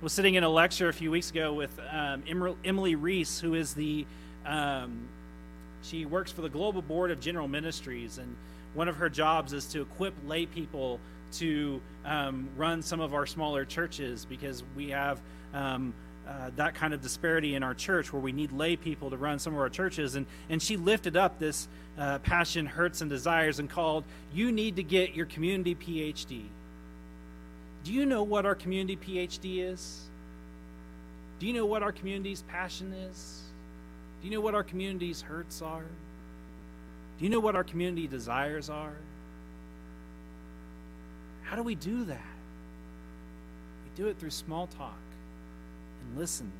I 0.00 0.04
was 0.04 0.12
sitting 0.12 0.36
in 0.36 0.44
a 0.44 0.48
lecture 0.48 0.88
a 0.88 0.92
few 0.92 1.10
weeks 1.10 1.32
ago 1.32 1.52
with 1.52 1.76
um, 1.90 2.22
Emily 2.64 2.94
Reese, 2.94 3.40
who 3.40 3.54
is 3.54 3.74
the 3.74 4.06
um, 4.46 5.08
she 5.82 6.06
works 6.06 6.30
for 6.30 6.42
the 6.42 6.48
Global 6.48 6.80
Board 6.80 7.10
of 7.10 7.18
General 7.18 7.48
Ministries, 7.48 8.18
and 8.18 8.36
one 8.72 8.86
of 8.86 8.94
her 8.98 9.08
jobs 9.08 9.52
is 9.52 9.66
to 9.72 9.82
equip 9.82 10.14
lay 10.28 10.46
people 10.46 11.00
to 11.32 11.80
um, 12.04 12.48
run 12.56 12.82
some 12.82 13.00
of 13.00 13.14
our 13.14 13.26
smaller 13.26 13.64
churches 13.64 14.24
because 14.24 14.62
we 14.76 14.90
have 14.90 15.20
um, 15.52 15.92
uh, 16.28 16.50
that 16.56 16.74
kind 16.74 16.92
of 16.92 17.00
disparity 17.00 17.54
in 17.54 17.62
our 17.62 17.72
church 17.72 18.12
where 18.12 18.20
we 18.20 18.32
need 18.32 18.52
lay 18.52 18.76
people 18.76 19.08
to 19.08 19.16
run 19.16 19.38
some 19.38 19.54
of 19.54 19.60
our 19.60 19.70
churches. 19.70 20.14
And, 20.14 20.26
and 20.50 20.60
she 20.60 20.76
lifted 20.76 21.16
up 21.16 21.38
this 21.38 21.68
uh, 21.98 22.18
passion, 22.18 22.66
hurts, 22.66 23.00
and 23.00 23.08
desires 23.08 23.58
and 23.58 23.70
called, 23.70 24.04
You 24.34 24.52
need 24.52 24.76
to 24.76 24.82
get 24.82 25.14
your 25.14 25.24
community 25.24 25.74
PhD. 25.74 26.42
Do 27.84 27.94
you 27.94 28.04
know 28.04 28.22
what 28.22 28.44
our 28.44 28.54
community 28.54 28.96
PhD 28.96 29.70
is? 29.70 30.02
Do 31.40 31.46
you 31.46 31.54
know 31.54 31.64
what 31.64 31.82
our 31.82 31.92
community's 31.92 32.42
passion 32.42 32.92
is? 32.92 33.42
Do 34.20 34.28
you 34.28 34.34
know 34.34 34.40
what 34.40 34.54
our 34.54 34.64
community's 34.64 35.22
hurts 35.22 35.62
are? 35.62 35.84
Do 37.18 37.24
you 37.24 37.30
know 37.30 37.40
what 37.40 37.56
our 37.56 37.64
community 37.64 38.06
desires 38.06 38.68
are? 38.68 38.92
How 41.44 41.56
do 41.56 41.62
we 41.62 41.74
do 41.74 42.04
that? 42.04 42.20
We 43.84 44.02
do 44.02 44.08
it 44.08 44.18
through 44.18 44.30
small 44.30 44.66
talk 44.66 44.98
and 46.08 46.18
listen 46.18 46.50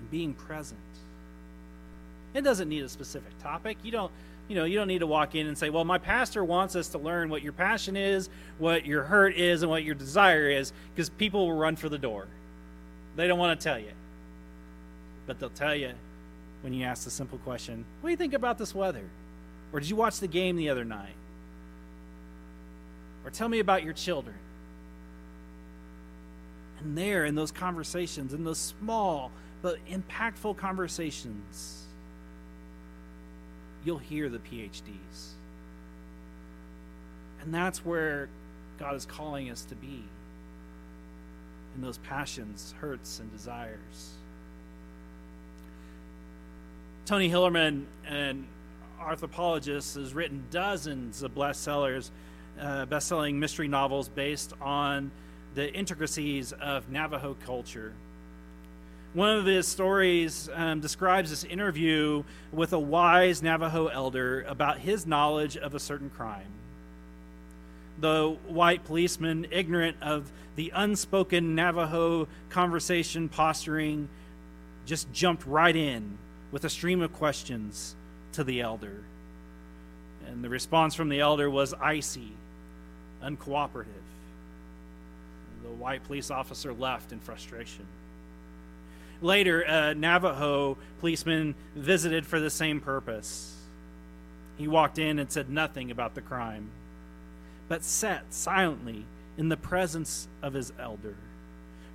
and 0.00 0.10
being 0.10 0.34
present. 0.34 0.80
It 2.34 2.42
doesn't 2.42 2.68
need 2.68 2.82
a 2.82 2.88
specific 2.88 3.38
topic. 3.42 3.78
You 3.82 3.92
don't 3.92 4.12
you 4.48 4.56
know, 4.56 4.64
you 4.64 4.76
don't 4.76 4.88
need 4.88 4.98
to 4.98 5.06
walk 5.06 5.34
in 5.34 5.46
and 5.46 5.56
say, 5.56 5.70
"Well, 5.70 5.84
my 5.84 5.96
pastor 5.96 6.44
wants 6.44 6.76
us 6.76 6.88
to 6.88 6.98
learn 6.98 7.30
what 7.30 7.42
your 7.42 7.54
passion 7.54 7.96
is, 7.96 8.28
what 8.58 8.84
your 8.84 9.04
hurt 9.04 9.36
is, 9.36 9.62
and 9.62 9.70
what 9.70 9.84
your 9.84 9.94
desire 9.94 10.50
is," 10.50 10.72
because 10.94 11.08
people 11.08 11.46
will 11.46 11.56
run 11.56 11.76
for 11.76 11.88
the 11.88 11.96
door. 11.98 12.26
They 13.16 13.26
don't 13.26 13.38
want 13.38 13.58
to 13.58 13.64
tell 13.64 13.78
you. 13.78 13.92
But 15.26 15.38
they'll 15.38 15.48
tell 15.48 15.74
you 15.74 15.92
when 16.60 16.74
you 16.74 16.84
ask 16.84 17.04
the 17.04 17.10
simple 17.10 17.38
question, 17.38 17.86
"What 18.00 18.08
do 18.08 18.10
you 18.10 18.18
think 18.18 18.34
about 18.34 18.58
this 18.58 18.74
weather?" 18.74 19.08
Or 19.72 19.80
did 19.80 19.88
you 19.88 19.96
watch 19.96 20.20
the 20.20 20.28
game 20.28 20.56
the 20.56 20.68
other 20.68 20.84
night? 20.84 21.16
Or 23.24 23.30
tell 23.30 23.48
me 23.48 23.60
about 23.60 23.82
your 23.82 23.94
children. 23.94 24.36
There, 26.84 27.24
in 27.24 27.34
those 27.34 27.50
conversations, 27.50 28.34
in 28.34 28.44
those 28.44 28.58
small 28.58 29.30
but 29.62 29.78
impactful 29.86 30.58
conversations, 30.58 31.84
you'll 33.84 33.98
hear 33.98 34.28
the 34.28 34.38
PhDs. 34.38 35.30
And 37.42 37.52
that's 37.54 37.84
where 37.84 38.28
God 38.78 38.94
is 38.94 39.06
calling 39.06 39.50
us 39.50 39.64
to 39.66 39.74
be 39.74 40.02
in 41.74 41.82
those 41.82 41.98
passions, 41.98 42.74
hurts, 42.80 43.18
and 43.18 43.32
desires. 43.32 44.12
Tony 47.06 47.28
Hillerman 47.28 47.84
and 48.06 48.46
anthropologist 49.00 49.96
has 49.96 50.14
written 50.14 50.44
dozens 50.50 51.22
of 51.22 51.34
bestsellers, 51.34 52.10
uh, 52.58 52.86
best-selling 52.86 53.38
mystery 53.38 53.68
novels 53.68 54.08
based 54.08 54.52
on 54.60 55.10
the 55.54 55.72
intricacies 55.72 56.52
of 56.52 56.90
Navajo 56.90 57.36
culture. 57.44 57.92
One 59.12 59.36
of 59.38 59.46
his 59.46 59.68
stories 59.68 60.48
um, 60.52 60.80
describes 60.80 61.30
this 61.30 61.44
interview 61.44 62.24
with 62.52 62.72
a 62.72 62.78
wise 62.78 63.42
Navajo 63.42 63.86
elder 63.86 64.42
about 64.48 64.78
his 64.78 65.06
knowledge 65.06 65.56
of 65.56 65.74
a 65.74 65.78
certain 65.78 66.10
crime. 66.10 66.50
The 68.00 68.36
white 68.48 68.84
policeman, 68.84 69.46
ignorant 69.52 69.96
of 70.02 70.32
the 70.56 70.72
unspoken 70.74 71.54
Navajo 71.54 72.26
conversation 72.50 73.28
posturing, 73.28 74.08
just 74.84 75.12
jumped 75.12 75.46
right 75.46 75.74
in 75.74 76.18
with 76.50 76.64
a 76.64 76.70
stream 76.70 77.00
of 77.00 77.12
questions 77.12 77.94
to 78.32 78.42
the 78.42 78.60
elder. 78.60 79.02
And 80.26 80.42
the 80.42 80.48
response 80.48 80.94
from 80.96 81.08
the 81.08 81.20
elder 81.20 81.48
was 81.48 81.72
icy, 81.74 82.32
uncooperative. 83.22 84.03
The 85.64 85.70
white 85.70 86.04
police 86.04 86.30
officer 86.30 86.72
left 86.72 87.10
in 87.10 87.20
frustration. 87.20 87.86
Later, 89.22 89.62
a 89.62 89.94
Navajo 89.94 90.76
policeman 91.00 91.54
visited 91.74 92.26
for 92.26 92.38
the 92.38 92.50
same 92.50 92.80
purpose. 92.80 93.56
He 94.58 94.68
walked 94.68 94.98
in 94.98 95.18
and 95.18 95.32
said 95.32 95.48
nothing 95.48 95.90
about 95.90 96.14
the 96.14 96.20
crime, 96.20 96.70
but 97.68 97.82
sat 97.82 98.32
silently 98.32 99.04
in 99.38 99.48
the 99.48 99.56
presence 99.56 100.28
of 100.42 100.52
his 100.52 100.72
elder. 100.78 101.16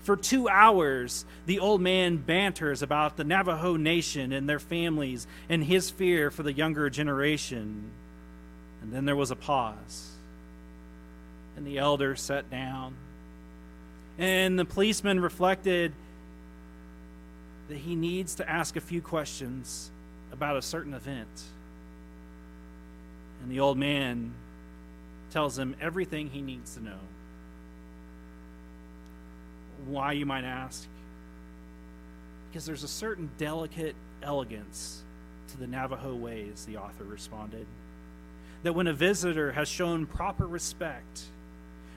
For 0.01 0.17
two 0.17 0.49
hours, 0.49 1.25
the 1.45 1.59
old 1.59 1.81
man 1.81 2.17
banters 2.17 2.81
about 2.81 3.17
the 3.17 3.23
Navajo 3.23 3.75
nation 3.75 4.31
and 4.31 4.49
their 4.49 4.59
families 4.59 5.27
and 5.47 5.63
his 5.63 5.89
fear 5.91 6.31
for 6.31 6.41
the 6.41 6.53
younger 6.53 6.89
generation. 6.89 7.91
And 8.81 8.91
then 8.91 9.05
there 9.05 9.15
was 9.15 9.29
a 9.29 9.35
pause. 9.35 10.11
And 11.55 11.67
the 11.67 11.77
elder 11.77 12.15
sat 12.15 12.49
down. 12.49 12.95
And 14.19 14.59
the 14.59 14.65
policeman 14.65 15.21
reflected 15.21 15.93
that 17.69 17.77
he 17.77 17.95
needs 17.95 18.35
to 18.35 18.49
ask 18.49 18.75
a 18.75 18.81
few 18.81 19.01
questions 19.01 19.89
about 20.33 20.57
a 20.57 20.61
certain 20.61 20.93
event. 20.93 21.27
And 23.41 23.49
the 23.49 23.61
old 23.61 23.77
man 23.77 24.33
tells 25.31 25.57
him 25.57 25.73
everything 25.79 26.29
he 26.29 26.41
needs 26.41 26.75
to 26.75 26.83
know. 26.83 26.99
Why, 29.87 30.11
you 30.11 30.25
might 30.25 30.43
ask? 30.43 30.85
Because 32.49 32.65
there's 32.65 32.83
a 32.83 32.89
certain 32.89 33.29
delicate 33.37 33.95
elegance 34.21 35.01
to 35.51 35.57
the 35.57 35.67
Navajo 35.67 36.13
ways, 36.13 36.65
the 36.65 36.75
author 36.75 37.05
responded. 37.05 37.65
That 38.63 38.73
when 38.73 38.87
a 38.87 38.93
visitor 38.93 39.53
has 39.53 39.69
shown 39.69 40.05
proper 40.05 40.45
respect, 40.45 41.21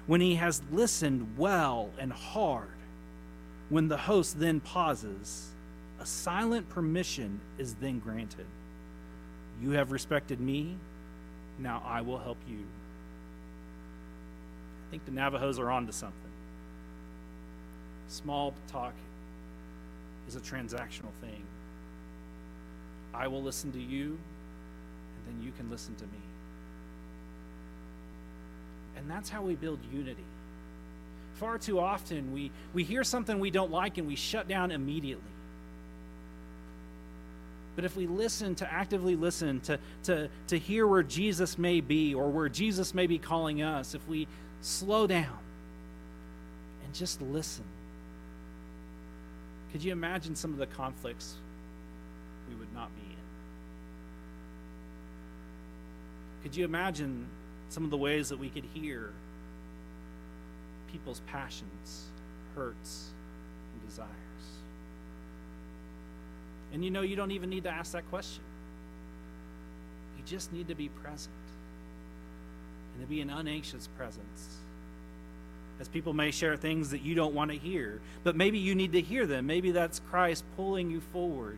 when 0.06 0.20
he 0.20 0.34
has 0.34 0.62
listened 0.70 1.36
well 1.38 1.90
and 1.98 2.12
hard, 2.12 2.68
when 3.68 3.88
the 3.88 3.96
host 3.96 4.38
then 4.38 4.60
pauses, 4.60 5.50
a 6.00 6.06
silent 6.06 6.68
permission 6.68 7.40
is 7.58 7.74
then 7.74 7.98
granted. 7.98 8.46
You 9.62 9.70
have 9.72 9.92
respected 9.92 10.40
me, 10.40 10.76
now 11.58 11.82
I 11.86 12.00
will 12.00 12.18
help 12.18 12.38
you. 12.48 12.58
I 14.88 14.90
think 14.90 15.04
the 15.04 15.12
Navajos 15.12 15.58
are 15.58 15.70
onto 15.70 15.92
something. 15.92 16.18
Small 18.08 18.52
talk 18.66 18.92
is 20.28 20.36
a 20.36 20.40
transactional 20.40 21.12
thing. 21.20 21.42
I 23.14 23.28
will 23.28 23.42
listen 23.42 23.72
to 23.72 23.80
you, 23.80 24.18
and 25.16 25.26
then 25.26 25.42
you 25.44 25.52
can 25.56 25.70
listen 25.70 25.94
to 25.96 26.04
me. 26.04 26.31
And 29.02 29.10
that's 29.10 29.28
how 29.28 29.42
we 29.42 29.56
build 29.56 29.80
unity. 29.92 30.24
Far 31.34 31.58
too 31.58 31.80
often, 31.80 32.32
we, 32.32 32.52
we 32.72 32.84
hear 32.84 33.02
something 33.02 33.40
we 33.40 33.50
don't 33.50 33.72
like 33.72 33.98
and 33.98 34.06
we 34.06 34.14
shut 34.14 34.46
down 34.46 34.70
immediately. 34.70 35.24
But 37.74 37.84
if 37.84 37.96
we 37.96 38.06
listen 38.06 38.54
to 38.56 38.72
actively 38.72 39.16
listen, 39.16 39.60
to, 39.62 39.78
to, 40.04 40.28
to 40.48 40.58
hear 40.58 40.86
where 40.86 41.02
Jesus 41.02 41.58
may 41.58 41.80
be 41.80 42.14
or 42.14 42.30
where 42.30 42.48
Jesus 42.48 42.94
may 42.94 43.08
be 43.08 43.18
calling 43.18 43.62
us, 43.62 43.94
if 43.94 44.06
we 44.06 44.28
slow 44.60 45.08
down 45.08 45.38
and 46.84 46.94
just 46.94 47.20
listen, 47.22 47.64
could 49.72 49.82
you 49.82 49.90
imagine 49.90 50.36
some 50.36 50.52
of 50.52 50.58
the 50.58 50.66
conflicts 50.66 51.34
we 52.48 52.54
would 52.54 52.72
not 52.72 52.88
be 52.94 53.10
in? 53.10 53.16
Could 56.44 56.56
you 56.56 56.64
imagine 56.64 57.26
some 57.72 57.84
of 57.84 57.90
the 57.90 57.96
ways 57.96 58.28
that 58.28 58.38
we 58.38 58.50
could 58.50 58.64
hear 58.74 59.10
people's 60.92 61.20
passions, 61.26 62.04
hurts, 62.54 63.08
and 63.72 63.88
desires? 63.88 64.08
And 66.74 66.84
you 66.84 66.90
know, 66.90 67.00
you 67.00 67.16
don't 67.16 67.30
even 67.30 67.48
need 67.48 67.64
to 67.64 67.70
ask 67.70 67.92
that 67.92 68.08
question. 68.10 68.42
You 70.18 70.24
just 70.26 70.52
need 70.52 70.68
to 70.68 70.74
be 70.74 70.88
present 70.88 71.34
and 72.94 73.02
to 73.02 73.08
be 73.08 73.22
an 73.22 73.30
unanxious 73.30 73.88
presence 73.96 74.58
as 75.80 75.88
people 75.88 76.12
may 76.12 76.30
share 76.30 76.56
things 76.56 76.90
that 76.90 77.00
you 77.02 77.14
don't 77.14 77.34
want 77.34 77.50
to 77.50 77.56
hear, 77.56 78.00
but 78.22 78.36
maybe 78.36 78.58
you 78.58 78.74
need 78.74 78.92
to 78.92 79.00
hear 79.00 79.26
them. 79.26 79.46
Maybe 79.46 79.70
that's 79.72 79.98
Christ 80.10 80.44
pulling 80.56 80.90
you 80.90 81.00
forward. 81.00 81.56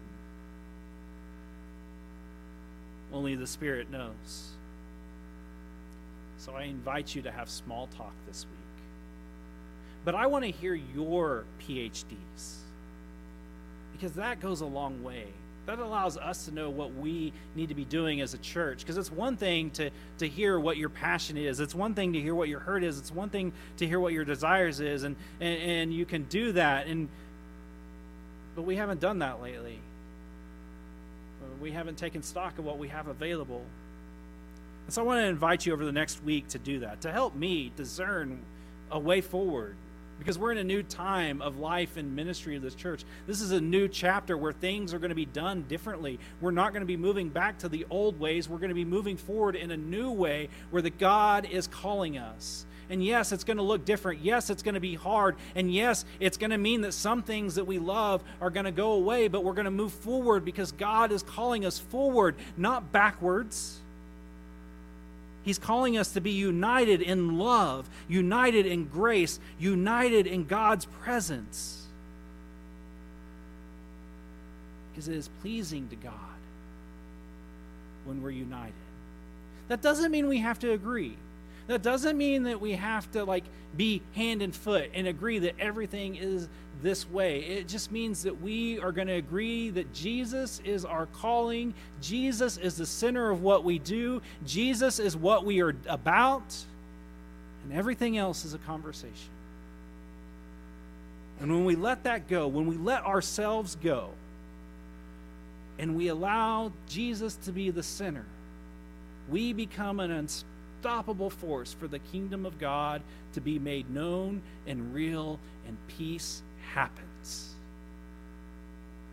Only 3.13 3.35
the 3.35 3.47
Spirit 3.47 3.91
knows. 3.91 4.53
So 6.45 6.53
I 6.53 6.65
invite 6.65 7.15
you 7.15 7.23
to 7.23 7.31
have 7.31 7.49
small 7.49 7.89
talk 7.97 8.13
this 8.29 8.45
week. 8.45 8.85
But 10.05 10.15
I 10.15 10.27
want 10.27 10.45
to 10.45 10.51
hear 10.51 10.75
your 10.75 11.45
PhDs 11.63 12.57
because 13.95 14.13
that 14.13 14.41
goes 14.41 14.61
a 14.61 14.67
long 14.67 15.03
way. 15.03 15.25
That 15.65 15.79
allows 15.79 16.19
us 16.19 16.45
to 16.45 16.53
know 16.53 16.69
what 16.69 16.95
we 16.95 17.33
need 17.57 17.71
to 17.71 17.75
be 17.75 17.87
doing 17.87 18.21
as 18.21 18.35
a 18.35 18.39
church. 18.39 18.81
Because 18.81 18.99
it's 18.99 19.11
one 19.11 19.39
thing 19.39 19.71
to, 19.71 19.89
to 20.19 20.29
hear 20.29 20.61
what 20.61 20.77
your 20.77 20.91
passion 20.91 21.39
is, 21.39 21.61
it's 21.61 21.75
one 21.75 21.95
thing 21.95 22.13
to 22.13 22.21
hear 22.21 22.35
what 22.35 22.51
your 22.51 22.61
hurt 22.61 22.85
is, 22.85 22.99
it's 22.99 23.11
one 23.11 23.31
thing 23.31 23.51
to 23.79 23.87
hear 23.87 23.99
what 23.99 24.13
your 24.13 24.27
desires 24.27 24.81
is, 24.81 25.05
and, 25.05 25.17
and, 25.41 25.63
and 25.63 25.95
you 25.95 26.05
can 26.05 26.25
do 26.25 26.53
that. 26.53 26.87
And 26.87 27.09
but 28.55 28.63
we 28.63 28.77
haven't 28.77 29.01
done 29.01 29.21
that 29.21 29.41
lately. 29.41 29.79
We 31.63 31.71
haven't 31.71 31.97
taken 31.97 32.23
stock 32.23 32.59
of 32.59 32.67
what 32.67 32.77
we 32.77 32.89
have 32.89 33.07
available. 33.07 33.65
And 34.85 34.93
so 34.93 35.03
I 35.03 35.05
want 35.05 35.21
to 35.21 35.27
invite 35.27 35.67
you 35.67 35.73
over 35.73 35.85
the 35.85 35.93
next 35.93 36.23
week 36.23 36.49
to 36.49 36.59
do 36.59 36.81
that, 36.81 37.01
to 37.03 37.13
help 37.13 37.35
me 37.35 37.73
discern 37.77 38.41
a 38.91 38.99
way 38.99 39.21
forward. 39.21 39.77
Because 40.19 40.39
we're 40.39 40.53
in 40.53 40.59
a 40.59 40.65
new 40.65 40.83
time 40.83 41.43
of 41.43 41.59
life 41.59 41.97
and 41.97 42.15
ministry 42.15 42.55
of 42.55 42.63
this 42.63 42.77
church. 42.77 43.05
This 43.27 43.41
is 43.41 43.51
a 43.51 43.61
new 43.61 43.89
chapter 43.89 44.37
where 44.37 44.53
things 44.53 44.95
are 44.95 44.99
going 45.01 45.09
to 45.09 45.17
be 45.17 45.27
done 45.27 45.65
differently. 45.69 46.21
We're 46.41 46.53
not 46.53 46.73
going 46.73 46.83
to 46.83 46.87
be 46.87 46.97
moving 46.97 47.31
back 47.31 47.59
to 47.59 47.69
the 47.69 47.85
old 47.91 48.21
ways. 48.21 48.49
We're 48.49 48.59
going 48.59 48.69
to 48.69 48.77
be 48.77 48.85
moving 48.85 49.17
forward 49.17 49.57
in 49.57 49.73
a 49.73 49.77
new 49.77 50.13
way 50.13 50.51
where 50.71 50.83
the 50.83 50.91
God 50.91 51.47
is 51.51 51.67
calling 51.67 52.17
us. 52.17 52.65
And 52.91 53.05
yes, 53.05 53.33
it's 53.33 53.45
going 53.45 53.57
to 53.57 53.63
look 53.63 53.85
different. 53.85 54.21
Yes, 54.21 54.51
it's 54.51 54.63
going 54.63 54.75
to 54.75 54.81
be 54.81 54.95
hard. 54.95 55.37
And 55.55 55.73
yes, 55.73 56.05
it's 56.21 56.37
going 56.37 56.51
to 56.51 56.59
mean 56.59 56.83
that 56.83 56.93
some 56.93 57.23
things 57.23 57.57
that 57.57 57.65
we 57.65 57.79
love 57.79 58.23
are 58.41 58.51
going 58.51 58.67
to 58.67 58.73
go 58.73 58.93
away, 58.93 59.27
but 59.27 59.43
we're 59.43 59.55
going 59.55 59.65
to 59.65 59.71
move 59.71 59.93
forward 59.93 60.45
because 60.45 60.71
God 60.71 61.11
is 61.11 61.23
calling 61.23 61.65
us 61.65 61.79
forward, 61.79 62.37
not 62.57 62.93
backwards. 62.93 63.81
He's 65.45 65.59
calling 65.59 65.99
us 65.99 66.13
to 66.13 66.21
be 66.21 66.31
united 66.31 67.03
in 67.03 67.39
love, 67.39 67.89
united 68.09 68.65
in 68.67 68.87
grace, 68.87 69.39
united 69.59 70.27
in 70.27 70.45
God's 70.45 70.87
presence. 70.87 71.87
Because 74.91 75.09
it 75.09 75.17
is 75.17 75.29
pleasing 75.43 75.89
to 75.89 75.97
God 75.97 76.13
when 78.07 78.23
we're 78.23 78.31
united. 78.31 78.73
That 79.69 79.83
doesn't 79.83 80.11
mean 80.11 80.29
we 80.29 80.39
have 80.39 80.59
to 80.61 80.73
agree. 80.73 81.17
That 81.67 81.83
doesn't 81.83 82.17
mean 82.19 82.45
that 82.45 82.61
we 82.61 82.73
have 82.73 83.11
to 83.13 83.25
like 83.25 83.45
be 83.77 84.03
hand 84.15 84.43
and 84.43 84.55
foot 84.55 84.91
and 84.95 85.07
agree 85.07 85.39
that 85.41 85.55
everything 85.59 86.17
is 86.17 86.49
this 86.83 87.09
way. 87.09 87.41
It 87.41 87.69
just 87.69 87.91
means 87.91 88.25
that 88.25 88.43
we 88.43 88.79
are 88.81 88.93
going 88.93 89.09
to 89.09 89.15
agree 89.15 89.71
that 89.71 89.93
Jesus 89.95 90.61
is 90.65 90.85
our 90.85 91.07
calling. 91.07 91.73
Jesus 92.03 92.59
is 92.59 92.77
the 92.77 92.87
center 92.87 93.31
of 93.31 93.43
what 93.43 93.65
we 93.65 93.79
do. 93.79 94.21
Jesus 94.47 94.99
is 94.99 95.17
what 95.17 95.45
we 95.45 95.63
are 95.63 95.75
about. 95.89 96.55
And 97.65 97.73
everything 97.73 98.19
else 98.19 98.45
is 98.45 98.53
a 98.53 98.59
conversation. 98.59 99.31
And 101.41 101.51
when 101.51 101.65
we 101.65 101.77
let 101.77 102.05
that 102.05 102.29
go, 102.29 102.47
when 102.47 102.67
we 102.67 102.77
let 102.77 103.05
ourselves 103.05 103.77
go, 103.77 104.11
and 105.79 105.97
we 105.97 106.09
allow 106.09 106.71
Jesus 106.89 107.35
to 107.45 107.53
be 107.53 107.71
the 107.71 107.83
center, 107.83 108.25
we 109.29 109.53
become 109.53 109.99
an 109.99 110.11
unstoppable 110.85 111.31
force 111.31 111.73
for 111.73 111.89
the 111.89 111.99
kingdom 111.99 112.45
of 112.45 112.59
God 112.59 113.01
to 113.33 113.41
be 113.41 113.59
made 113.59 113.89
known 113.91 114.43
and 114.67 114.95
real, 114.95 115.39
and 115.67 115.79
peace 115.97 116.43
happens. 116.75 117.55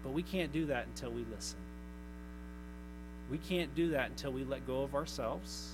But 0.03 0.11
we 0.11 0.21
can't 0.21 0.51
do 0.51 0.65
that 0.65 0.87
until 0.87 1.11
we 1.11 1.23
listen. 1.33 1.57
We 3.29 3.37
can't 3.37 3.73
do 3.73 3.91
that 3.91 4.09
until 4.09 4.31
we 4.33 4.43
let 4.43 4.67
go 4.67 4.81
of 4.81 4.95
ourselves 4.95 5.69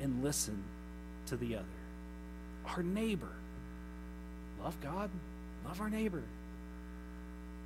and 0.00 0.22
listen 0.22 0.62
to 1.26 1.36
the 1.36 1.56
other. 1.56 1.64
Our 2.66 2.84
neighbor. 2.84 3.32
Love 4.62 4.76
God, 4.80 5.10
love 5.66 5.80
our 5.80 5.90
neighbor. 5.90 6.22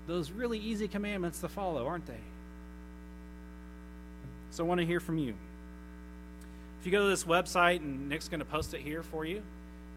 Those 0.06 0.30
really 0.30 0.58
easy 0.58 0.88
commandments 0.88 1.40
to 1.40 1.48
follow, 1.48 1.86
aren't 1.86 2.06
they? 2.06 2.20
So 4.52 4.64
I 4.64 4.66
want 4.66 4.80
to 4.80 4.86
hear 4.86 5.00
from 5.00 5.18
you. 5.18 5.34
If 6.84 6.92
you 6.92 6.98
go 6.98 7.04
to 7.04 7.08
this 7.08 7.24
website, 7.24 7.76
and 7.76 8.10
Nick's 8.10 8.28
going 8.28 8.40
to 8.40 8.44
post 8.44 8.74
it 8.74 8.82
here 8.82 9.02
for 9.02 9.24
you, 9.24 9.40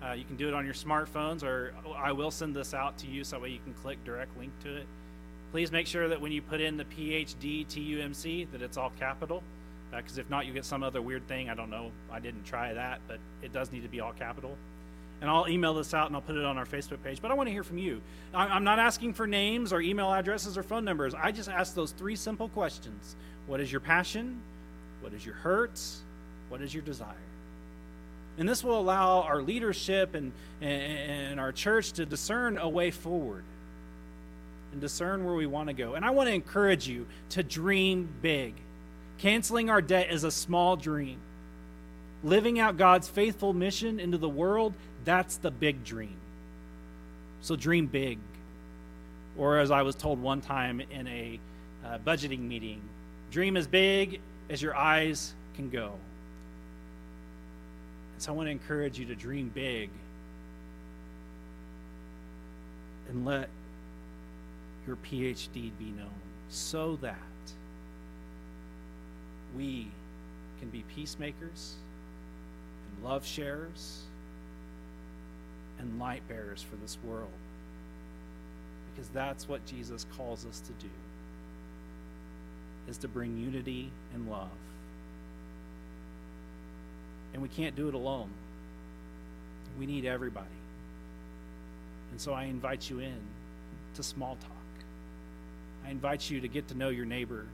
uh, 0.01 0.13
you 0.13 0.23
can 0.23 0.37
do 0.37 0.47
it 0.47 0.53
on 0.53 0.63
your 0.63 0.73
smartphones, 0.73 1.43
or 1.43 1.73
I 1.97 2.13
will 2.13 2.31
send 2.31 2.55
this 2.55 2.73
out 2.73 2.97
to 2.99 3.07
you 3.07 3.25
so 3.25 3.35
that 3.35 3.41
way 3.41 3.49
you 3.49 3.59
can 3.61 3.73
click 3.73 4.01
direct 4.05 4.37
link 4.37 4.53
to 4.63 4.73
it. 4.73 4.87
Please 5.51 5.69
make 5.69 5.85
sure 5.85 6.07
that 6.07 6.21
when 6.21 6.31
you 6.31 6.41
put 6.41 6.61
in 6.61 6.77
the 6.77 6.85
PhD 6.85 7.67
TUMC 7.67 8.49
that 8.53 8.61
it's 8.61 8.77
all 8.77 8.93
capital, 8.97 9.43
because 9.91 10.17
uh, 10.17 10.21
if 10.21 10.29
not, 10.29 10.45
you 10.45 10.53
get 10.53 10.63
some 10.63 10.81
other 10.81 11.01
weird 11.01 11.27
thing. 11.27 11.49
I 11.49 11.55
don't 11.55 11.69
know. 11.69 11.91
I 12.09 12.21
didn't 12.21 12.45
try 12.45 12.73
that, 12.73 13.01
but 13.05 13.19
it 13.41 13.51
does 13.51 13.69
need 13.73 13.83
to 13.83 13.89
be 13.89 13.99
all 13.99 14.13
capital. 14.13 14.55
And 15.19 15.29
I'll 15.29 15.49
email 15.49 15.73
this 15.73 15.93
out 15.93 16.07
and 16.07 16.15
I'll 16.15 16.21
put 16.21 16.37
it 16.37 16.45
on 16.45 16.57
our 16.57 16.65
Facebook 16.65 17.03
page. 17.03 17.21
But 17.21 17.31
I 17.31 17.33
want 17.33 17.47
to 17.47 17.53
hear 17.53 17.65
from 17.65 17.79
you. 17.79 18.01
I'm 18.33 18.63
not 18.63 18.79
asking 18.79 19.13
for 19.13 19.27
names 19.27 19.73
or 19.73 19.81
email 19.81 20.13
addresses 20.13 20.57
or 20.57 20.63
phone 20.63 20.85
numbers. 20.85 21.13
I 21.13 21.33
just 21.33 21.49
ask 21.49 21.75
those 21.75 21.91
three 21.91 22.15
simple 22.15 22.47
questions 22.47 23.17
What 23.45 23.59
is 23.59 23.73
your 23.73 23.81
passion? 23.81 24.39
What 25.01 25.11
is 25.13 25.25
your 25.25 25.35
hurts? 25.35 26.03
What 26.49 26.61
is 26.61 26.73
your 26.73 26.83
desire? 26.83 27.15
And 28.37 28.47
this 28.47 28.63
will 28.63 28.79
allow 28.79 29.21
our 29.21 29.41
leadership 29.41 30.13
and, 30.13 30.31
and 30.61 31.39
our 31.39 31.51
church 31.51 31.93
to 31.93 32.05
discern 32.05 32.57
a 32.57 32.69
way 32.69 32.91
forward 32.91 33.43
and 34.71 34.81
discern 34.81 35.25
where 35.25 35.35
we 35.35 35.47
want 35.47 35.67
to 35.67 35.73
go. 35.73 35.95
And 35.95 36.05
I 36.05 36.11
want 36.11 36.29
to 36.29 36.33
encourage 36.33 36.87
you 36.87 37.07
to 37.29 37.41
dream 37.41 38.07
big. 38.21 38.53
Canceling 39.17 39.69
our 39.69 39.81
debt 39.81 40.11
is 40.11 40.23
a 40.23 40.31
small 40.31 40.75
dream. 40.75 41.17
Living 42.23 42.59
out 42.59 42.77
God's 42.77 43.07
faithful 43.07 43.53
mission 43.53 43.99
into 43.99 44.17
the 44.17 44.29
world, 44.29 44.73
that's 45.03 45.37
the 45.37 45.51
big 45.51 45.83
dream. 45.83 46.15
So 47.41 47.55
dream 47.55 47.87
big. 47.87 48.19
Or 49.37 49.59
as 49.59 49.71
I 49.71 49.81
was 49.81 49.95
told 49.95 50.21
one 50.21 50.41
time 50.41 50.79
in 50.79 51.07
a 51.07 51.39
uh, 51.85 51.97
budgeting 52.05 52.41
meeting, 52.41 52.81
dream 53.31 53.57
as 53.57 53.67
big 53.67 54.19
as 54.49 54.61
your 54.61 54.75
eyes 54.75 55.33
can 55.55 55.69
go. 55.69 55.93
So 58.19 58.33
I 58.33 58.35
want 58.35 58.47
to 58.47 58.51
encourage 58.51 58.97
you 58.97 59.05
to 59.05 59.15
dream 59.15 59.51
big 59.53 59.89
and 63.09 63.25
let 63.25 63.49
your 64.87 64.95
PhD 64.97 65.71
be 65.77 65.93
known 65.97 66.09
so 66.49 66.97
that 67.01 67.15
we 69.55 69.87
can 70.59 70.69
be 70.69 70.83
peacemakers 70.95 71.75
and 72.95 73.05
love 73.07 73.25
sharers 73.25 74.01
and 75.79 75.99
light 75.99 76.27
bearers 76.27 76.61
for 76.61 76.75
this 76.77 76.97
world. 77.03 77.29
Because 78.95 79.09
that's 79.09 79.47
what 79.47 79.63
Jesus 79.67 80.07
calls 80.17 80.45
us 80.45 80.59
to 80.61 80.71
do 80.83 80.91
is 82.89 82.97
to 82.97 83.07
bring 83.07 83.37
unity 83.37 83.91
and 84.15 84.29
love 84.29 84.49
and 87.33 87.41
we 87.41 87.49
can't 87.49 87.75
do 87.75 87.87
it 87.87 87.93
alone. 87.93 88.29
We 89.79 89.85
need 89.85 90.05
everybody. 90.05 90.47
And 92.11 92.19
so 92.19 92.33
I 92.33 92.45
invite 92.45 92.89
you 92.89 92.99
in 92.99 93.19
to 93.95 94.03
small 94.03 94.35
talk. 94.35 94.51
I 95.85 95.91
invite 95.91 96.29
you 96.29 96.41
to 96.41 96.47
get 96.47 96.67
to 96.69 96.75
know 96.75 96.89
your 96.89 97.05
neighbor. 97.05 97.45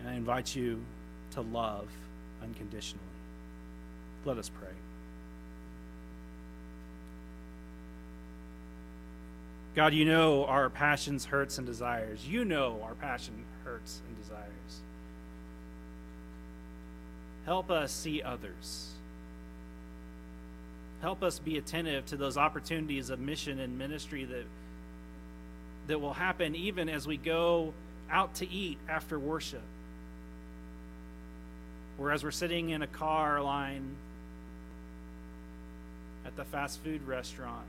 And 0.00 0.08
I 0.08 0.14
invite 0.14 0.54
you 0.54 0.82
to 1.32 1.40
love 1.40 1.88
unconditionally. 2.42 3.02
Let 4.24 4.38
us 4.38 4.48
pray. 4.48 4.68
God, 9.74 9.92
you 9.92 10.06
know 10.06 10.46
our 10.46 10.70
passions, 10.70 11.26
hurts, 11.26 11.58
and 11.58 11.66
desires. 11.66 12.26
You 12.26 12.46
know 12.46 12.80
our 12.82 12.94
passion, 12.94 13.34
hurts, 13.62 14.00
and 14.08 14.16
desires. 14.16 14.80
Help 17.46 17.70
us 17.70 17.92
see 17.92 18.22
others. 18.22 18.90
Help 21.00 21.22
us 21.22 21.38
be 21.38 21.56
attentive 21.56 22.04
to 22.06 22.16
those 22.16 22.36
opportunities 22.36 23.08
of 23.08 23.20
mission 23.20 23.60
and 23.60 23.78
ministry 23.78 24.24
that, 24.24 24.44
that 25.86 26.00
will 26.00 26.12
happen 26.12 26.56
even 26.56 26.88
as 26.88 27.06
we 27.06 27.16
go 27.16 27.72
out 28.10 28.34
to 28.34 28.50
eat 28.50 28.78
after 28.88 29.16
worship. 29.16 29.62
Or 32.00 32.10
as 32.10 32.24
we're 32.24 32.32
sitting 32.32 32.70
in 32.70 32.82
a 32.82 32.86
car 32.88 33.40
line 33.40 33.94
at 36.26 36.36
the 36.36 36.44
fast 36.44 36.82
food 36.82 37.06
restaurant. 37.06 37.64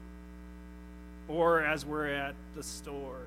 Or 1.28 1.62
as 1.62 1.86
we're 1.86 2.08
at 2.08 2.34
the 2.56 2.63
store. 2.63 3.20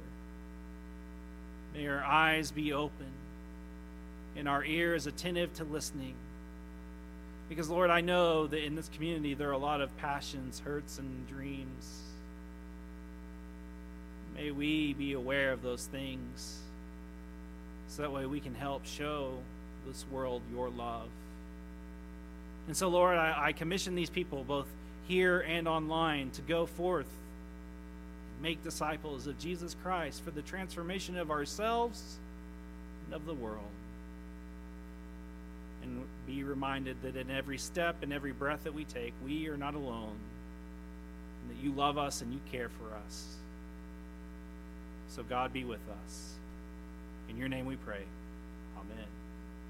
May 1.74 1.86
our 1.86 2.02
eyes 2.02 2.50
be 2.50 2.72
open 2.72 3.06
and 4.36 4.48
our 4.48 4.64
ears 4.64 5.06
attentive 5.06 5.54
to 5.54 5.64
listening 5.64 6.14
because, 7.50 7.68
Lord, 7.68 7.90
I 7.90 8.00
know 8.00 8.46
that 8.46 8.64
in 8.64 8.76
this 8.76 8.88
community 8.94 9.34
there 9.34 9.48
are 9.48 9.52
a 9.52 9.58
lot 9.58 9.82
of 9.82 9.94
passions, 9.98 10.60
hurts, 10.60 10.98
and 10.98 11.28
dreams. 11.28 12.00
May 14.36 14.52
we 14.52 14.94
be 14.94 15.12
aware 15.12 15.52
of 15.52 15.60
those 15.60 15.84
things 15.86 16.60
so 17.88 18.02
that 18.02 18.12
way 18.12 18.24
we 18.24 18.38
can 18.38 18.54
help 18.54 18.86
show 18.86 19.32
this 19.86 20.04
world 20.12 20.42
your 20.52 20.68
love 20.70 21.08
And 22.68 22.76
so, 22.76 22.88
Lord, 22.88 23.16
I, 23.16 23.46
I 23.46 23.52
commission 23.52 23.96
these 23.96 24.10
people, 24.10 24.44
both 24.46 24.68
here 25.08 25.40
and 25.40 25.66
online, 25.66 26.30
to 26.32 26.42
go 26.42 26.66
forth, 26.66 27.08
make 28.40 28.62
disciples 28.62 29.26
of 29.26 29.38
Jesus 29.40 29.74
Christ 29.82 30.22
for 30.22 30.30
the 30.30 30.42
transformation 30.42 31.18
of 31.18 31.32
ourselves 31.32 32.18
and 33.06 33.14
of 33.14 33.26
the 33.26 33.34
world. 33.34 33.64
Be 36.30 36.44
reminded 36.44 36.96
that 37.02 37.16
in 37.16 37.28
every 37.28 37.58
step 37.58 37.96
and 38.02 38.12
every 38.12 38.30
breath 38.30 38.62
that 38.62 38.72
we 38.72 38.84
take, 38.84 39.12
we 39.24 39.48
are 39.48 39.56
not 39.56 39.74
alone, 39.74 40.14
and 41.42 41.50
that 41.50 41.60
you 41.60 41.72
love 41.72 41.98
us 41.98 42.22
and 42.22 42.32
you 42.32 42.38
care 42.52 42.68
for 42.68 42.94
us. 43.04 43.34
So, 45.08 45.24
God, 45.24 45.52
be 45.52 45.64
with 45.64 45.80
us. 46.04 46.34
In 47.28 47.36
your 47.36 47.48
name 47.48 47.66
we 47.66 47.74
pray. 47.76 48.02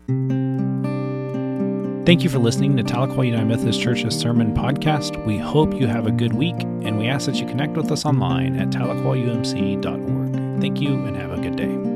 Amen. 0.06 2.04
Thank 2.04 2.22
you 2.22 2.28
for 2.28 2.38
listening 2.38 2.76
to 2.76 2.82
Tahlequah 2.82 3.24
United 3.24 3.46
Methodist 3.46 3.80
Church's 3.80 4.14
Sermon 4.14 4.52
Podcast. 4.54 5.24
We 5.24 5.38
hope 5.38 5.72
you 5.72 5.86
have 5.86 6.06
a 6.06 6.12
good 6.12 6.34
week, 6.34 6.60
and 6.60 6.98
we 6.98 7.06
ask 7.06 7.24
that 7.24 7.36
you 7.36 7.46
connect 7.46 7.74
with 7.74 7.90
us 7.90 8.04
online 8.04 8.56
at 8.56 8.68
tahlequahumc.org. 8.68 10.60
Thank 10.60 10.78
you, 10.82 11.06
and 11.06 11.16
have 11.16 11.32
a 11.32 11.40
good 11.40 11.56
day. 11.56 11.89